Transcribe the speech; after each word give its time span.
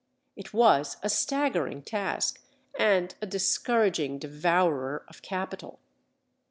It 0.35 0.51
was 0.51 0.97
a 1.03 1.09
staggering 1.09 1.83
task 1.83 2.41
and 2.75 3.13
a 3.21 3.27
discouraging 3.27 4.17
devourer 4.17 5.05
of 5.07 5.21
capital. 5.21 5.79